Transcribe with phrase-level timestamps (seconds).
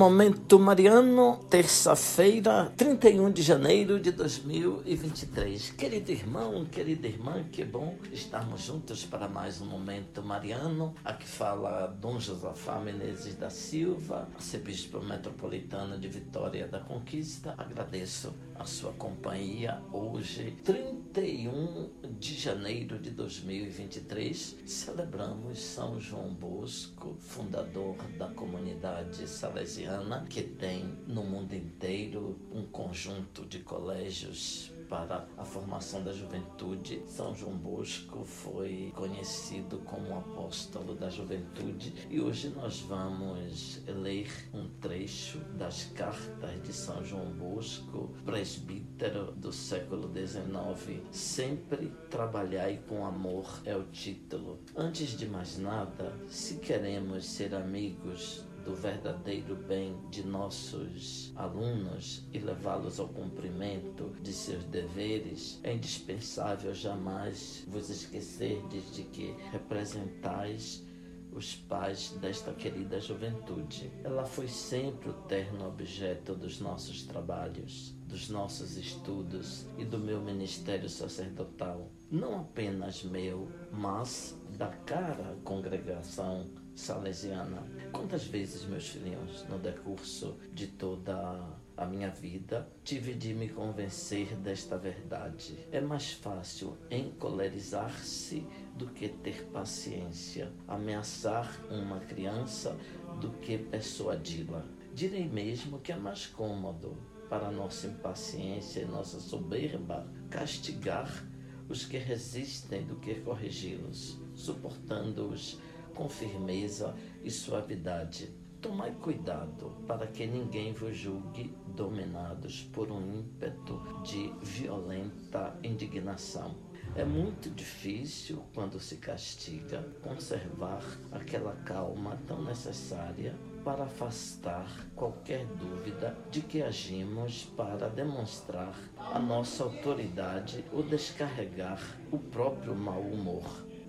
[0.00, 5.72] Momento Mariano, terça-feira, 31 de janeiro de 2023.
[5.72, 10.94] Querido irmão, querida irmã, que bom estarmos juntos para mais um Momento Mariano.
[11.04, 17.54] Aqui fala Dom Josafá Menezes da Silva, arcebispo metropolitano de Vitória da Conquista.
[17.58, 24.56] Agradeço a sua companhia hoje, 31 de janeiro de 2023.
[24.64, 32.64] Celebramos São João Bosco, fundador da comunidade salesiana salesiana, que tem no mundo inteiro um
[32.64, 37.02] conjunto de colégios para a formação da juventude.
[37.06, 44.68] São João Bosco foi conhecido como apóstolo da juventude e hoje nós vamos ler um
[44.80, 51.00] trecho das cartas de São João Bosco, presbítero do século XIX.
[51.12, 54.58] Sempre trabalhai com amor é o título.
[54.76, 62.38] Antes de mais nada, se queremos ser amigos do verdadeiro bem de nossos alunos e
[62.38, 70.84] levá-los ao cumprimento de seus deveres, é indispensável jamais vos esquecerdes de que representais
[71.32, 73.90] os pais desta querida juventude.
[74.04, 80.20] Ela foi sempre o terno objeto dos nossos trabalhos, dos nossos estudos e do meu
[80.20, 81.90] ministério sacerdotal.
[82.10, 87.62] Não apenas meu, mas da cara congregação salesiana.
[87.92, 94.36] Quantas vezes, meus filhinhos, no decurso de toda a minha vida, tive de me convencer
[94.36, 95.66] desta verdade.
[95.72, 102.76] É mais fácil encolerizar-se do que ter paciência, ameaçar uma criança
[103.18, 104.62] do que persuadi-la.
[104.92, 106.98] Direi mesmo que é mais cômodo
[107.30, 111.26] para nossa impaciência e nossa soberba castigar
[111.66, 115.58] os que resistem do que corrigi-los, suportando-os
[115.94, 116.94] com firmeza
[117.24, 118.28] e suavidade.
[118.60, 126.54] Tomai cuidado para que ninguém vos julgue dominados por um ímpeto de violenta indignação.
[126.94, 133.34] É muito difícil, quando se castiga, conservar aquela calma tão necessária
[133.64, 141.80] para afastar qualquer dúvida de que agimos para demonstrar a nossa autoridade ou descarregar
[142.12, 143.44] o próprio mau humor.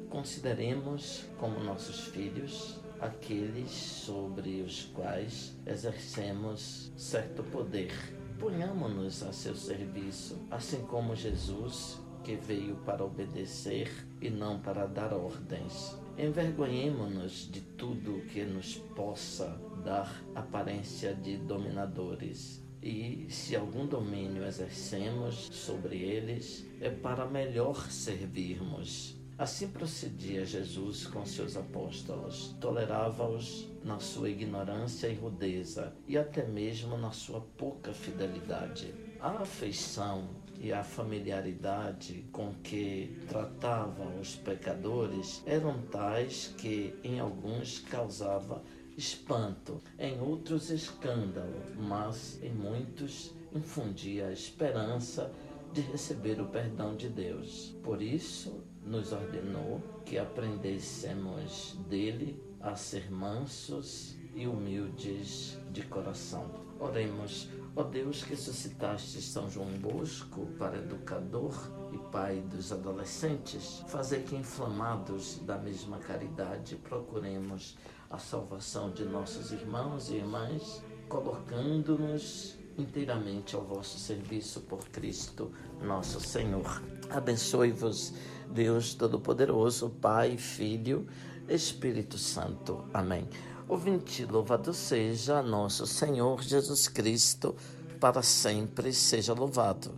[0.09, 7.91] Consideremos como nossos filhos aqueles sobre os quais exercemos certo poder.
[8.39, 13.89] Ponhamos-nos a seu serviço, assim como Jesus, que veio para obedecer
[14.21, 15.97] e não para dar ordens.
[16.17, 22.63] Envergonhemos-nos de tudo que nos possa dar aparência de dominadores.
[22.83, 31.25] E se algum domínio exercemos sobre eles, é para melhor servirmos Assim procedia Jesus com
[31.25, 38.93] seus apóstolos, tolerava-os na sua ignorância e rudeza e até mesmo na sua pouca fidelidade.
[39.19, 40.29] A afeição
[40.59, 48.61] e a familiaridade com que tratava os pecadores eram tais que em alguns causava
[48.95, 55.31] espanto, em outros escândalo, mas em muitos infundia esperança
[55.73, 57.75] de receber o perdão de Deus.
[57.83, 66.49] Por isso, nos ordenou que aprendêssemos dele a ser mansos e humildes de coração.
[66.79, 71.53] Oremos, ó Deus que suscitaste São João Bosco para educador
[71.93, 77.77] e pai dos adolescentes, fazer que inflamados da mesma caridade procuremos
[78.09, 86.19] a salvação de nossos irmãos e irmãs, colocando-nos inteiramente ao vosso serviço por Cristo, nosso
[86.19, 86.81] Senhor.
[87.09, 88.13] Abençoe-vos,
[88.49, 91.07] Deus Todo-Poderoso, Pai, Filho,
[91.47, 92.83] Espírito Santo.
[92.93, 93.27] Amém.
[93.67, 97.55] Ouvinte, louvado seja nosso Senhor Jesus Cristo,
[97.99, 99.93] para sempre seja louvado.